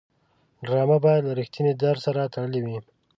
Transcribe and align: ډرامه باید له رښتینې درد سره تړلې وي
ډرامه 0.65 0.97
باید 1.05 1.21
له 1.27 1.33
رښتینې 1.39 1.73
درد 1.83 1.99
سره 2.05 2.31
تړلې 2.33 2.59
وي 2.65 2.77